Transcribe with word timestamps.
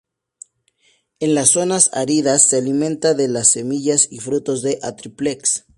En 1.19 1.35
las 1.35 1.49
zonas 1.49 1.91
áridas 1.93 2.47
se 2.47 2.57
alimenta 2.57 3.13
de 3.13 3.27
las 3.27 3.49
semillas 3.51 4.07
y 4.09 4.17
frutos 4.17 4.63
de 4.63 4.79
"Atriplex". 4.81 5.67